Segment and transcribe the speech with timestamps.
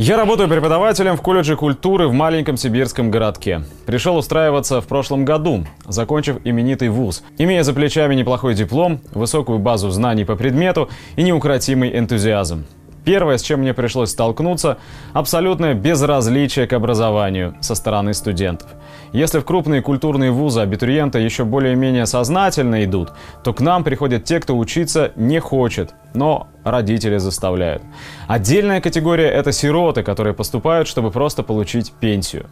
[0.00, 3.62] Я работаю преподавателем в колледже культуры в маленьком сибирском городке.
[3.84, 9.90] Пришел устраиваться в прошлом году, закончив именитый вуз, имея за плечами неплохой диплом, высокую базу
[9.90, 12.64] знаний по предмету и неукротимый энтузиазм.
[13.08, 14.76] Первое, с чем мне пришлось столкнуться–
[15.14, 18.68] абсолютное безразличие к образованию со стороны студентов.
[19.14, 24.40] Если в крупные культурные вузы абитуриенты еще более-менее сознательно идут, то к нам приходят те,
[24.40, 27.82] кто учиться не хочет, но родители заставляют.
[28.26, 32.44] Отдельная категория– это сироты, которые поступают, чтобы просто получить пенсию.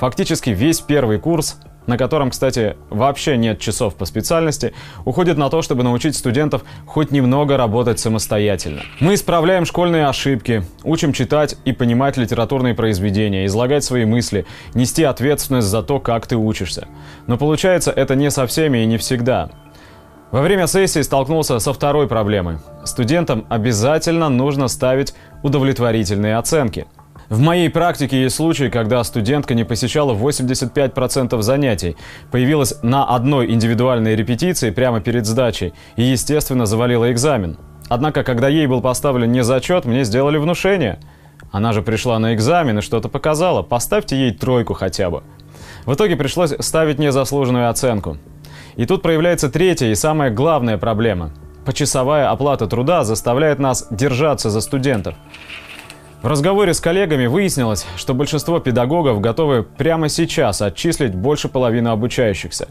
[0.00, 4.72] Фактически весь первый курс на котором, кстати, вообще нет часов по специальности,
[5.04, 8.82] уходит на то, чтобы научить студентов хоть немного работать самостоятельно.
[9.00, 15.68] Мы исправляем школьные ошибки, учим читать и понимать литературные произведения, излагать свои мысли, нести ответственность
[15.68, 16.88] за то, как ты учишься.
[17.26, 19.50] Но получается это не со всеми и не всегда.
[20.30, 22.56] Во время сессии столкнулся со второй проблемой.
[22.84, 26.86] Студентам обязательно нужно ставить удовлетворительные оценки–
[27.32, 31.96] в моей практике есть случаи, когда студентка не посещала 85% занятий,
[32.30, 37.56] появилась на одной индивидуальной репетиции прямо перед сдачей и, естественно, завалила экзамен.
[37.88, 40.98] Однако, когда ей был поставлен не зачет, мне сделали внушение.
[41.50, 45.22] Она же пришла на экзамен и что-то показала, поставьте ей тройку хотя бы.
[45.86, 48.18] В итоге пришлось ставить незаслуженную оценку.
[48.76, 51.30] И тут проявляется третья и самая главная проблема.
[51.64, 55.14] Почасовая оплата труда заставляет нас держаться за студентов.
[56.22, 62.68] В разговоре с коллегами выяснилось, что большинство педагогов готовы прямо сейчас отчислить больше половины обучающихся.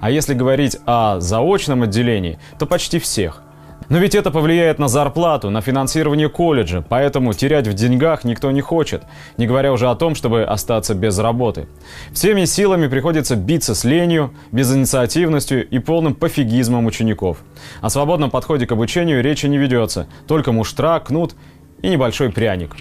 [0.00, 3.42] А если говорить о заочном отделении, то почти всех.
[3.88, 8.60] Но ведь это повлияет на зарплату, на финансирование колледжа, поэтому терять в деньгах никто не
[8.60, 9.04] хочет,
[9.36, 11.68] не говоря уже о том, чтобы остаться без работы.
[12.12, 17.38] Всеми силами приходится биться с ленью, безинициативностью и полным пофигизмом учеников.
[17.80, 21.34] О свободном подходе к обучению речи не ведется, только муштра, кнут
[21.82, 22.76] и небольшой пряник.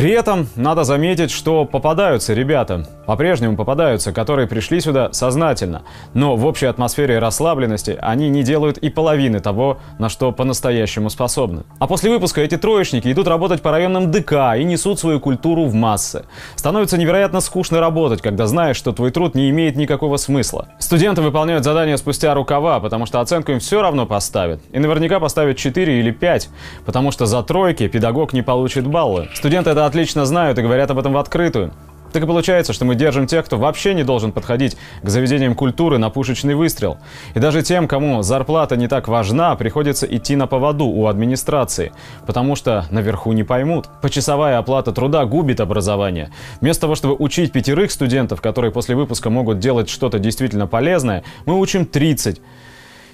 [0.00, 5.82] При этом надо заметить, что попадаются ребята, по-прежнему попадаются, которые пришли сюда сознательно,
[6.14, 11.64] но в общей атмосфере расслабленности они не делают и половины того, на что по-настоящему способны.
[11.78, 15.74] А после выпуска эти троечники идут работать по районным ДК и несут свою культуру в
[15.74, 16.24] массы.
[16.56, 20.68] Становится невероятно скучно работать, когда знаешь, что твой труд не имеет никакого смысла.
[20.78, 24.62] Студенты выполняют задания спустя рукава, потому что оценку им все равно поставят.
[24.72, 26.48] И наверняка поставят 4 или 5,
[26.86, 29.28] потому что за тройки педагог не получит баллы.
[29.34, 31.72] Студенты это отлично знают и говорят об этом в открытую.
[32.12, 35.98] Так и получается, что мы держим тех, кто вообще не должен подходить к заведениям культуры
[35.98, 36.98] на пушечный выстрел.
[37.34, 41.92] И даже тем, кому зарплата не так важна, приходится идти на поводу у администрации,
[42.26, 43.88] потому что наверху не поймут.
[44.02, 46.30] Почасовая оплата труда губит образование.
[46.60, 51.58] Вместо того, чтобы учить пятерых студентов, которые после выпуска могут делать что-то действительно полезное, мы
[51.58, 52.40] учим 30.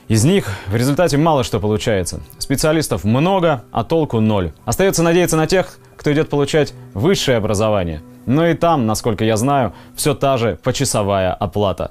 [0.08, 2.20] Из них в результате мало что получается.
[2.38, 4.52] Специалистов много, а толку ноль.
[4.64, 8.02] Остается надеяться на тех, кто идет получать высшее образование.
[8.24, 11.90] Но и там, насколько я знаю, все та же почасовая оплата.